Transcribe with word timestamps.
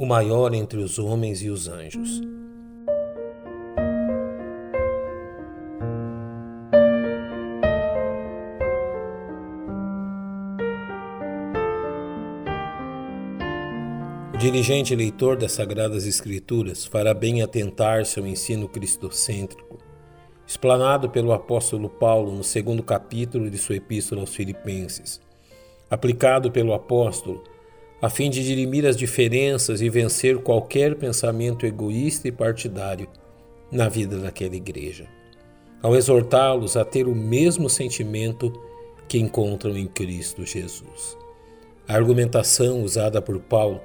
o 0.00 0.06
maior 0.06 0.54
entre 0.54 0.78
os 0.78 0.98
homens 0.98 1.42
e 1.42 1.50
os 1.50 1.68
anjos. 1.68 2.22
O 14.32 14.38
diligente 14.38 14.96
leitor 14.96 15.36
das 15.36 15.52
Sagradas 15.52 16.06
Escrituras 16.06 16.86
fará 16.86 17.12
bem 17.12 17.42
atentar-se 17.42 18.18
ao 18.18 18.26
ensino 18.26 18.66
cristocêntrico, 18.66 19.76
explanado 20.46 21.10
pelo 21.10 21.30
apóstolo 21.30 21.90
Paulo 21.90 22.32
no 22.32 22.42
segundo 22.42 22.82
capítulo 22.82 23.50
de 23.50 23.58
sua 23.58 23.76
Epístola 23.76 24.22
aos 24.22 24.34
Filipenses, 24.34 25.20
aplicado 25.90 26.50
pelo 26.50 26.72
apóstolo 26.72 27.44
a 28.00 28.08
fim 28.08 28.30
de 28.30 28.42
dirimir 28.42 28.86
as 28.86 28.96
diferenças 28.96 29.82
e 29.82 29.90
vencer 29.90 30.38
qualquer 30.38 30.94
pensamento 30.94 31.66
egoísta 31.66 32.28
e 32.28 32.32
partidário 32.32 33.08
na 33.70 33.88
vida 33.88 34.18
daquela 34.18 34.56
igreja, 34.56 35.06
ao 35.82 35.94
exortá-los 35.94 36.76
a 36.76 36.84
ter 36.84 37.06
o 37.06 37.14
mesmo 37.14 37.68
sentimento 37.68 38.52
que 39.06 39.18
encontram 39.18 39.76
em 39.76 39.86
Cristo 39.86 40.46
Jesus. 40.46 41.16
A 41.86 41.94
argumentação 41.94 42.82
usada 42.82 43.20
por 43.20 43.38
Paulo 43.38 43.80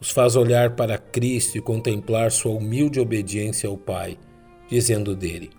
os 0.00 0.10
faz 0.10 0.36
olhar 0.36 0.76
para 0.76 0.96
Cristo 0.96 1.58
e 1.58 1.60
contemplar 1.60 2.30
sua 2.30 2.52
humilde 2.52 3.00
obediência 3.00 3.68
ao 3.68 3.76
Pai, 3.76 4.16
dizendo 4.68 5.14
dele: 5.14 5.50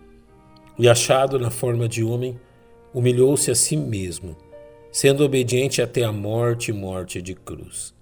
E 0.79 0.87
achado 0.87 1.37
na 1.37 1.51
forma 1.51 1.87
de 1.87 2.03
homem, 2.03 2.39
humilhou-se 2.93 3.51
a 3.51 3.55
si 3.55 3.75
mesmo 3.75 4.35
sendo 4.91 5.23
obediente 5.23 5.81
até 5.81 6.03
a 6.03 6.11
morte 6.11 6.73
morte 6.73 7.21
de 7.21 7.33
cruz. 7.33 7.93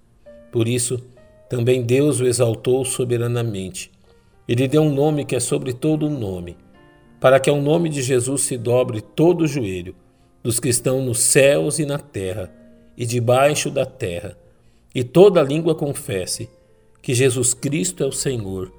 Por 0.50 0.66
isso, 0.66 1.00
também 1.48 1.82
Deus 1.82 2.20
o 2.20 2.26
exaltou 2.26 2.84
soberanamente 2.84 3.90
e 4.48 4.54
lhe 4.54 4.66
deu 4.66 4.82
um 4.82 4.92
nome 4.92 5.24
que 5.24 5.36
é 5.36 5.40
sobre 5.40 5.72
todo 5.72 6.06
o 6.06 6.10
nome, 6.10 6.56
para 7.20 7.38
que 7.38 7.48
ao 7.48 7.60
nome 7.60 7.88
de 7.88 8.02
Jesus 8.02 8.42
se 8.42 8.56
dobre 8.56 9.00
todo 9.00 9.42
o 9.42 9.46
joelho 9.46 9.94
dos 10.42 10.58
que 10.58 10.68
estão 10.68 11.02
nos 11.02 11.20
céus 11.20 11.78
e 11.78 11.86
na 11.86 11.98
terra 11.98 12.52
e 12.96 13.06
debaixo 13.06 13.70
da 13.70 13.86
terra, 13.86 14.36
e 14.94 15.04
toda 15.04 15.42
língua 15.42 15.74
confesse 15.74 16.50
que 17.00 17.14
Jesus 17.14 17.54
Cristo 17.54 18.02
é 18.02 18.06
o 18.06 18.12
Senhor, 18.12 18.72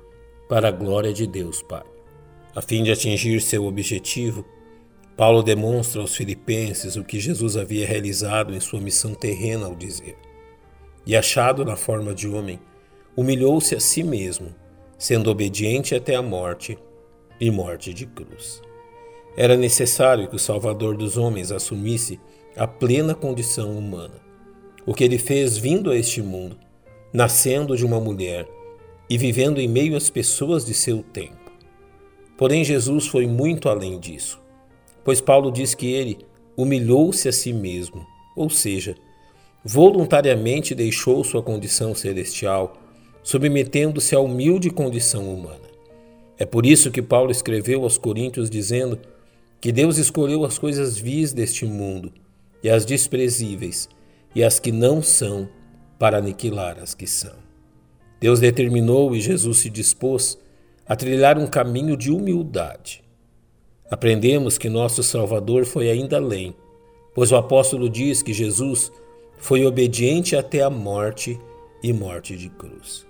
para 0.50 0.68
a 0.68 0.72
glória 0.72 1.14
de 1.14 1.26
Deus 1.26 1.62
Pai. 1.62 1.84
A 2.54 2.62
fim 2.62 2.84
de 2.84 2.92
atingir 2.92 3.42
seu 3.42 3.66
objetivo, 3.66 4.46
Paulo 5.16 5.44
demonstra 5.44 6.02
aos 6.02 6.16
filipenses 6.16 6.96
o 6.96 7.04
que 7.04 7.20
Jesus 7.20 7.58
havia 7.58 7.86
realizado 7.86 8.56
em 8.56 8.60
sua 8.60 8.80
missão 8.80 9.14
terrena 9.14 9.66
ao 9.66 9.76
dizer: 9.76 10.18
E 11.06 11.16
achado 11.16 11.66
na 11.66 11.76
forma 11.76 12.14
de 12.14 12.28
homem, 12.28 12.60
humilhou-se 13.16 13.76
a 13.76 13.80
si 13.80 14.04
mesmo, 14.04 14.56
sendo 14.98 15.30
obediente 15.30 15.94
até 15.94 16.16
a 16.16 16.22
morte 16.22 16.78
e 17.40 17.52
morte 17.52 17.94
de 17.94 18.06
cruz. 18.06 18.62
Era 19.36 19.58
necessário 19.58 20.28
que 20.28 20.36
o 20.36 20.40
Salvador 20.40 20.96
dos 20.96 21.18
homens 21.18 21.52
assumisse 21.52 22.20
a 22.56 22.68
plena 22.68 23.14
condição 23.14 23.78
humana, 23.78 24.22
o 24.86 24.94
que 24.94 25.04
ele 25.04 25.18
fez 25.18 25.58
vindo 25.58 25.92
a 25.92 25.96
este 25.96 26.22
mundo, 26.22 26.58
nascendo 27.14 27.76
de 27.76 27.86
uma 27.86 28.00
mulher 28.00 28.48
e 29.10 29.18
vivendo 29.18 29.60
em 29.60 29.68
meio 29.68 29.96
às 29.96 30.10
pessoas 30.10 30.66
de 30.66 30.74
seu 30.74 31.04
tempo. 31.04 31.52
Porém, 32.38 32.64
Jesus 32.64 33.08
foi 33.08 33.28
muito 33.28 33.70
além 33.70 34.00
disso 34.00 34.41
pois 35.04 35.22
Paulo 35.22 35.52
diz 35.52 35.74
que 35.74 35.92
ele 35.92 36.20
humilhou-se 36.56 37.28
a 37.28 37.32
si 37.32 37.54
mesmo, 37.54 38.06
ou 38.36 38.50
seja, 38.50 38.96
voluntariamente 39.64 40.76
deixou 40.76 41.24
sua 41.24 41.42
condição 41.42 41.94
celestial, 41.96 42.78
submetendo-se 43.24 44.16
à 44.16 44.20
humilde 44.20 44.70
condição 44.70 45.34
humana. 45.34 45.70
É 46.38 46.46
por 46.46 46.66
isso 46.66 46.92
que 46.92 47.02
Paulo 47.02 47.32
escreveu 47.32 47.84
aos 47.84 47.98
Coríntios 47.98 48.50
dizendo 48.50 49.00
que 49.60 49.72
Deus 49.72 49.98
escolheu 49.98 50.44
as 50.44 50.58
coisas 50.58 50.98
vis 50.98 51.34
deste 51.34 51.66
mundo 51.66 52.12
e 52.64 52.70
as 52.70 52.84
desprezíveis 52.84 53.88
e 54.34 54.44
as 54.44 54.60
que 54.60 54.72
não 54.72 55.02
são 55.04 55.48
para 56.00 56.18
aniquilar 56.18 56.80
as 56.80 56.96
que 56.96 57.06
são. 57.06 57.36
Deus 58.20 58.40
determinou 58.40 59.16
e 59.16 59.22
Jesus 59.22 59.60
se 59.60 59.70
dispôs 59.70 60.38
a 60.88 60.96
trilhar 60.96 61.38
um 61.38 61.46
caminho 61.46 61.96
de 61.96 62.12
humildade 62.12 63.04
Aprendemos 63.92 64.58
que 64.58 64.70
nosso 64.70 65.04
Salvador 65.04 65.66
foi 65.66 65.90
ainda 65.90 66.16
além, 66.16 66.56
pois 67.14 67.30
o 67.34 67.36
apóstolo 67.36 67.90
diz 67.90 68.24
que 68.24 68.32
Jesus 68.32 68.90
foi 69.38 69.66
obediente 69.66 70.34
até 70.34 70.62
a 70.62 70.70
morte 70.70 71.38
e 71.84 71.92
morte 71.92 72.38
de 72.38 72.48
cruz. 72.48 73.06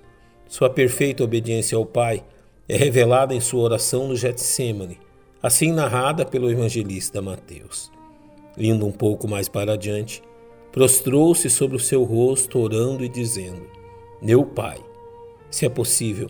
Sua 0.47 0.71
perfeita 0.71 1.23
obediência 1.23 1.77
ao 1.77 1.85
Pai 1.85 2.23
é 2.67 2.75
revelada 2.75 3.35
em 3.35 3.39
sua 3.39 3.61
oração 3.61 4.07
no 4.07 4.15
Getsemane, 4.15 4.99
assim 5.43 5.71
narrada 5.71 6.25
pelo 6.25 6.49
evangelista 6.49 7.21
Mateus. 7.21 7.91
Indo 8.57 8.87
um 8.87 8.91
pouco 8.91 9.27
mais 9.27 9.47
para 9.47 9.73
adiante, 9.73 10.23
prostrou-se 10.71 11.47
sobre 11.47 11.77
o 11.77 11.79
seu 11.79 12.03
rosto, 12.03 12.57
orando 12.57 13.05
e 13.05 13.09
dizendo: 13.09 13.67
Meu 14.19 14.43
Pai, 14.43 14.79
se 15.51 15.63
é 15.63 15.69
possível, 15.69 16.27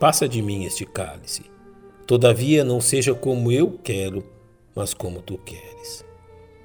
passa 0.00 0.26
de 0.26 0.40
mim 0.40 0.64
este 0.64 0.86
cálice. 0.86 1.53
Todavia, 2.06 2.62
não 2.62 2.82
seja 2.82 3.14
como 3.14 3.50
eu 3.50 3.78
quero, 3.82 4.22
mas 4.74 4.92
como 4.92 5.22
tu 5.22 5.38
queres. 5.38 6.04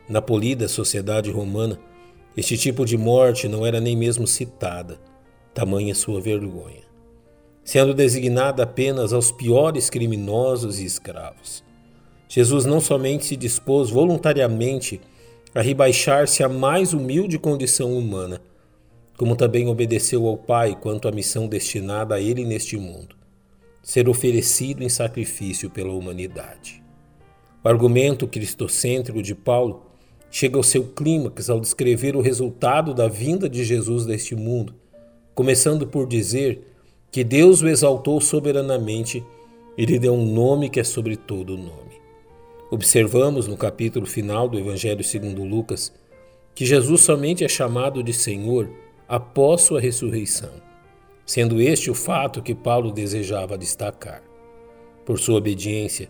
Na 0.07 0.21
polida 0.21 0.67
sociedade 0.67 1.31
romana, 1.31 1.79
este 2.35 2.57
tipo 2.57 2.85
de 2.85 2.97
morte 2.97 3.47
não 3.47 3.65
era 3.65 3.79
nem 3.79 3.95
mesmo 3.95 4.27
citada, 4.27 4.99
tamanha 5.53 5.95
sua 5.95 6.19
vergonha, 6.19 6.83
sendo 7.63 7.93
designada 7.93 8.63
apenas 8.63 9.13
aos 9.13 9.31
piores 9.31 9.89
criminosos 9.89 10.77
e 10.77 10.85
escravos. 10.85 11.63
Jesus 12.27 12.65
não 12.65 12.81
somente 12.81 13.23
se 13.23 13.37
dispôs 13.37 13.89
voluntariamente 13.89 14.99
a 15.55 15.61
rebaixar-se 15.61 16.43
à 16.43 16.49
mais 16.49 16.93
humilde 16.93 17.39
condição 17.39 17.97
humana, 17.97 18.41
como 19.17 19.37
também 19.37 19.69
obedeceu 19.69 20.27
ao 20.27 20.35
Pai 20.35 20.77
quanto 20.79 21.07
à 21.07 21.13
missão 21.13 21.47
destinada 21.47 22.15
a 22.15 22.21
ele 22.21 22.43
neste 22.43 22.75
mundo 22.75 23.18
ser 23.89 24.07
oferecido 24.07 24.83
em 24.83 24.87
sacrifício 24.87 25.67
pela 25.67 25.91
humanidade. 25.91 26.83
O 27.63 27.67
argumento 27.67 28.27
cristocêntrico 28.27 29.23
de 29.23 29.33
Paulo 29.33 29.81
chega 30.29 30.57
ao 30.57 30.61
seu 30.61 30.83
clímax 30.89 31.49
ao 31.49 31.59
descrever 31.59 32.15
o 32.15 32.21
resultado 32.21 32.93
da 32.93 33.07
vinda 33.07 33.49
de 33.49 33.63
Jesus 33.63 34.05
deste 34.05 34.35
mundo, 34.35 34.75
começando 35.33 35.87
por 35.87 36.07
dizer 36.07 36.61
que 37.11 37.23
Deus 37.23 37.63
o 37.63 37.67
exaltou 37.67 38.21
soberanamente 38.21 39.25
e 39.75 39.85
lhe 39.87 39.97
deu 39.97 40.13
um 40.13 40.33
nome 40.35 40.69
que 40.69 40.79
é 40.79 40.83
sobre 40.83 41.17
todo 41.17 41.55
o 41.55 41.57
nome. 41.57 41.99
Observamos 42.69 43.47
no 43.47 43.57
capítulo 43.57 44.05
final 44.05 44.47
do 44.47 44.59
Evangelho 44.59 45.03
segundo 45.03 45.43
Lucas 45.43 45.91
que 46.53 46.63
Jesus 46.63 47.01
somente 47.01 47.43
é 47.43 47.49
chamado 47.49 48.03
de 48.03 48.13
Senhor 48.13 48.69
após 49.07 49.61
sua 49.61 49.81
ressurreição 49.81 50.68
sendo 51.29 51.61
este 51.61 51.91
o 51.91 51.93
fato 51.93 52.41
que 52.41 52.55
Paulo 52.55 52.91
desejava 52.91 53.55
destacar. 53.55 54.23
Por 55.05 55.19
sua 55.19 55.37
obediência, 55.37 56.09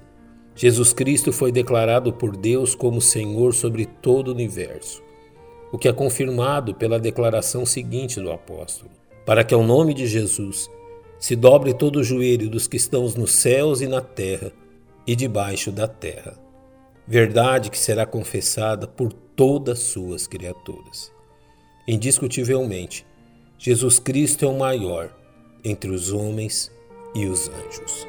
Jesus 0.55 0.93
Cristo 0.93 1.33
foi 1.33 1.51
declarado 1.51 2.13
por 2.13 2.37
Deus 2.37 2.73
como 2.73 3.01
Senhor 3.01 3.53
sobre 3.53 3.85
todo 3.85 4.29
o 4.29 4.33
universo, 4.33 5.03
o 5.73 5.77
que 5.77 5.89
é 5.89 5.91
confirmado 5.91 6.73
pela 6.73 6.97
declaração 6.97 7.65
seguinte 7.65 8.17
do 8.21 8.31
apóstolo: 8.31 8.91
para 9.25 9.43
que 9.43 9.53
ao 9.53 9.61
nome 9.61 9.93
de 9.93 10.07
Jesus 10.07 10.71
se 11.19 11.35
dobre 11.35 11.73
todo 11.73 11.97
o 11.97 12.03
joelho 12.03 12.49
dos 12.49 12.65
que 12.65 12.77
estão 12.77 13.03
nos 13.09 13.33
céus 13.33 13.81
e 13.81 13.87
na 13.87 13.99
terra 13.99 14.53
e 15.05 15.17
debaixo 15.17 15.69
da 15.69 15.85
terra. 15.85 16.39
Verdade 17.05 17.69
que 17.69 17.77
será 17.77 18.05
confessada 18.05 18.87
por 18.87 19.11
todas 19.11 19.79
suas 19.79 20.27
criaturas. 20.27 21.11
Indiscutivelmente, 21.85 23.05
Jesus 23.61 23.99
Cristo 23.99 24.45
é 24.45 24.47
o 24.47 24.57
maior 24.57 25.13
entre 25.65 25.91
os 25.91 26.13
homens 26.13 26.71
e 27.13 27.25
os 27.25 27.49
anjos. 27.49 28.07